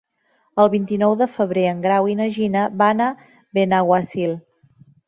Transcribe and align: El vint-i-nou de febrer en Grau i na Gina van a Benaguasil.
El 0.63 0.69
vint-i-nou 0.75 1.13
de 1.19 1.27
febrer 1.35 1.67
en 1.73 1.85
Grau 1.85 2.09
i 2.15 2.17
na 2.23 2.29
Gina 2.39 2.67
van 2.83 3.07
a 3.11 3.15
Benaguasil. 3.61 4.37